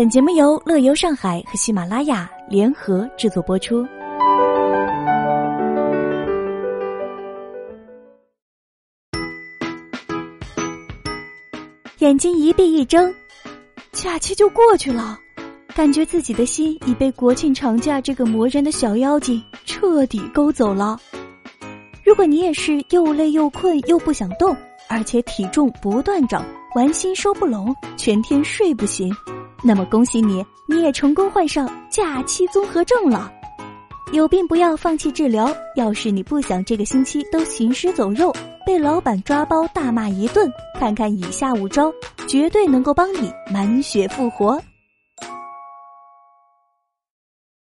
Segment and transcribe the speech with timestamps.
[0.00, 3.86] 本节目由乐游上海和喜马拉雅联合制作播出。
[11.98, 13.14] 眼睛一闭一睁，
[13.92, 15.18] 假期就过去了，
[15.74, 20.98] 感觉自己的心已被国庆长假这个磨人的小妖精彻底勾走了。
[22.06, 24.56] 如果你也是又累又困又不想动，
[24.88, 26.42] 而且体重不断涨，
[26.74, 29.14] 玩心收不拢，全天睡不醒，
[29.62, 33.30] 那么恭喜你，你也成功患上假期综合症了。
[34.12, 38.34] 有病不要放弃治疗，要是你不想这个星期都行尸走肉。
[38.66, 41.92] 被老板抓包大骂一顿，看看以下五招，
[42.28, 44.60] 绝对能够帮你满血复活。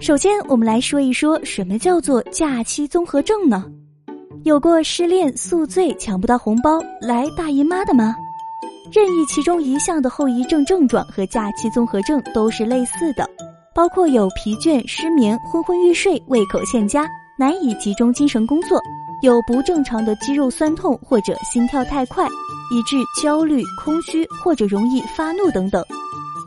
[0.00, 3.64] 首先，我们来说一说什么叫做假期综合症呢？
[4.44, 8.14] 有过失恋、宿醉、抢不到红包、来大姨妈的吗？
[8.96, 13.28] 任意其中一项的后遗症症状和假期综合症都是类似的，
[13.74, 17.06] 包括有疲倦、失眠、昏昏欲睡、胃口欠佳、
[17.38, 18.80] 难以集中精神工作。
[19.20, 22.26] 有不正常的肌肉酸痛或者心跳太快，
[22.72, 25.84] 以致焦虑、空虚或者容易发怒等等。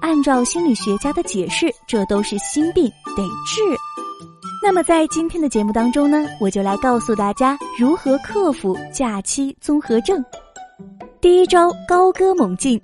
[0.02, 2.86] 按照心理学家的解释，这都是心病，
[3.16, 3.62] 得治。
[4.64, 10.26] 那么在今天的节目当中呢，我就来告诉大家如何克服假期综合症。
[11.22, 12.80] 第一招，高歌猛进。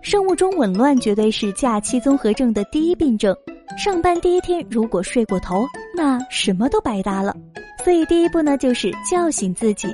[0.00, 3.36] 生物钟紊乱绝对是假期综合症的第一病症。
[3.76, 7.34] 上班第一天如果睡过头，那什么都白搭了。
[7.82, 9.88] 所以第一步呢，就是叫醒自己。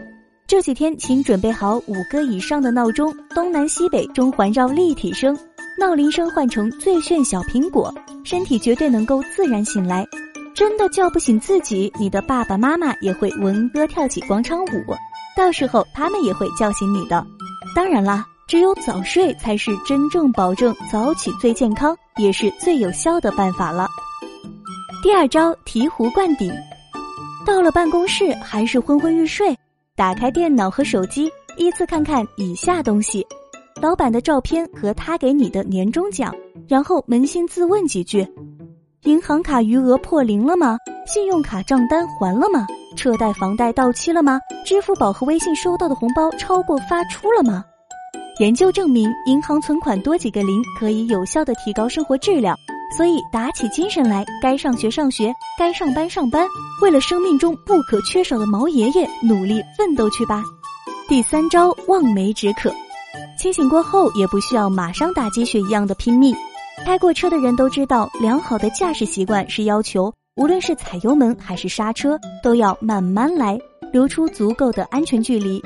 [0.46, 5.34] 这几天，请准备好五个以上的闹钟，东南西北中环绕立体声，
[5.78, 7.94] 闹铃声换成最炫小苹果，
[8.24, 10.06] 身体绝对能够自然醒来。
[10.54, 14.68] 真的叫不醒自己，你的爸爸妈妈也会闻歌跳起广场舞，
[15.34, 17.26] 到时候他们也会叫醒你的。
[17.74, 23.88] 当然啦，只有早睡才是真正保证早起最健康，也是最有效的办法了。
[25.02, 26.52] 第二招，醍醐灌顶。
[27.46, 29.56] 到了办公室还是昏昏欲睡，
[29.96, 33.26] 打开电脑和手机，依次看看以下东西：
[33.80, 36.34] 老板的照片和他给你的年终奖，
[36.68, 38.26] 然后扪心自问几句：
[39.04, 40.76] 银行卡余额破零了吗？
[41.06, 42.66] 信用卡账单还了吗？
[42.96, 44.38] 车贷房贷到期了吗？
[44.66, 47.64] 支付宝和微信收到的红包超过发出了吗？
[48.40, 52.56] 研究证明，银行存款多几个零可以有效的提高生活质量。
[52.96, 56.48] 所以打起精神来，该上学上学，该上班上班，
[56.80, 60.42] 为了生命中不可缺少的毛爷爷努力奋斗去吧。
[61.06, 62.74] 第三招望梅止渴，
[63.38, 66.34] 清醒过后也不需要马上打鸡血一样的拼命。
[66.86, 73.58] 开过车的人都知道，良好的驾驶习惯是要求，无论是踩油门还是刹车，都要慢慢来，
[73.92, 75.62] 留出足够的安全距离。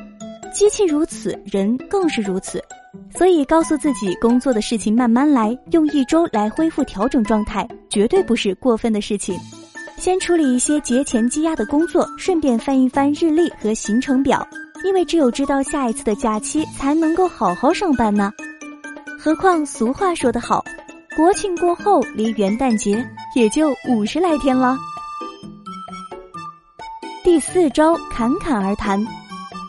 [0.54, 2.62] 机器如此，人更是如此。
[3.12, 9.36] 所以，告诉自己工作的事情慢慢来，用一周来恢复调整状态，绝对不是过分的事情。
[9.96, 14.46] 先处理一些节前积压的工作，顺便翻一翻日历和行程表，
[14.84, 18.32] 因为只有知道下一次的假期，才能够好好上班呢。
[19.18, 20.64] 何况俗话说得好，
[21.16, 23.04] 国庆过后离元旦节
[23.34, 24.76] 也就五十来天了。
[27.24, 29.04] 第四招，侃侃而谈，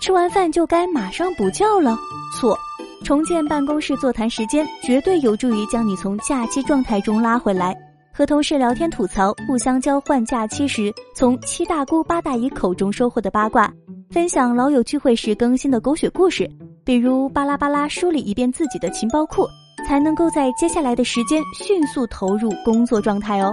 [0.05, 1.97] 吃完饭就该马上补觉了？
[2.37, 2.55] 错。
[3.03, 7.75] 重建办公室座谈时间，绝对有助于将你从假期状态中拉回来。
[8.13, 13.67] 和同事聊天吐槽，互相交换假期时从七大姑八大姨口中收获的八卦，
[14.11, 16.47] 分享老友聚会时更新的狗血故事，
[16.83, 19.43] 比如巴拉巴拉梳理一遍自己的情报库，
[19.87, 23.51] 才能够在接下来的时间迅速投入工作状态哦。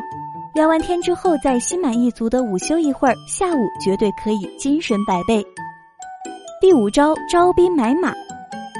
[0.55, 5.43] 聊完天之后，再心满意足的午休一会儿，下午绝对可以精神百倍。
[6.63, 8.15] 第五招，招兵买马。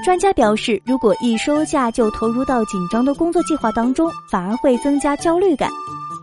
[0.05, 5.69] 专家表示，如果一收假就投入到紧张的工作计划当中，反而会增加焦虑感，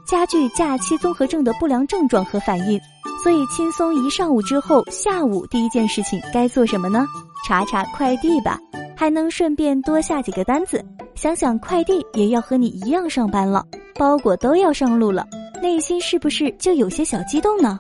[0.07, 2.81] 加剧假期综合症的不良症状和反应。
[3.23, 7.07] 所以，轻松一上午之后，下午第一件事情该做什么呢？
[7.47, 8.59] 查查快递吧，
[8.97, 10.83] 还能顺便多下几个单子。
[11.15, 13.63] 想想快递也要和你一样上班了，
[13.97, 15.27] 包裹都要上路了，
[15.61, 17.79] 内心是不是就有些小激动呢？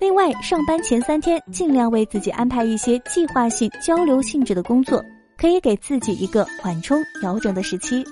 [0.00, 5.04] 另外，上班前三天尽量为自己安排一些计划性、交流性质的工作。
[5.36, 8.04] 可以给自己一个缓冲调整的时期。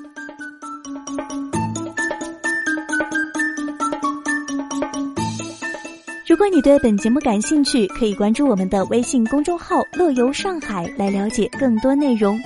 [6.26, 12.40] 如果你对本节目感兴趣，可以关注我们的微信公众号“乐游上海”来了解更多内容。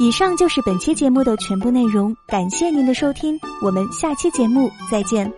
[0.00, 5.32] 以上就是本期节目的全部内容，感谢您的收听，我们下期节目再见。